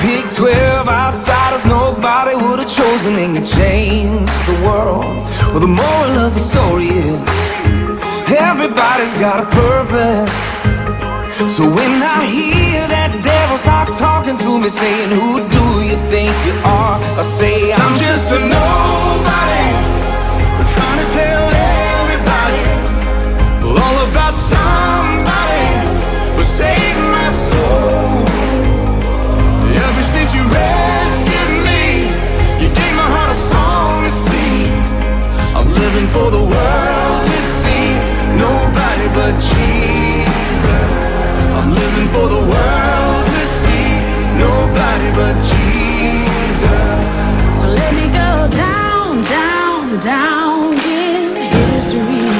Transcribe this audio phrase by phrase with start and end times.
[0.00, 5.26] Picked 12 outsiders nobody would have chosen, and you changed the world.
[5.50, 7.20] Well, the moral of the story is
[8.30, 10.58] everybody's got a purpose.
[11.52, 16.34] So when I hear that devil start talking to me, saying, Who do you think
[16.46, 17.07] you are?
[39.18, 40.86] But Jesus.
[41.58, 43.86] I'm living for the world to see
[44.46, 47.02] nobody but Jesus.
[47.58, 48.30] So let me go
[48.64, 50.72] down, down, down
[51.02, 52.30] in history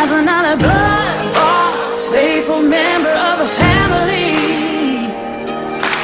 [0.00, 4.30] as another blood-bought, faithful member of the family.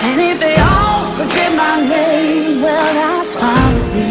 [0.07, 4.11] And if they all forget my name, well, that's fine with me.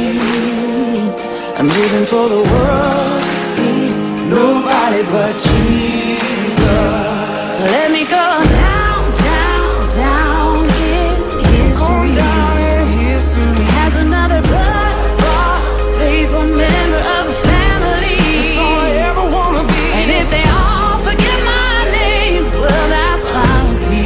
[1.59, 3.20] I'm living for the world
[5.09, 6.61] but Jesus.
[7.57, 12.15] So let me go down, down, down in going history.
[12.15, 13.65] down in history.
[13.85, 15.61] As another blood-bought,
[15.97, 18.17] faithful member of the family.
[18.19, 19.83] That's all I ever wanna be.
[19.99, 24.05] And if they all forget my name, well, that's fine with me.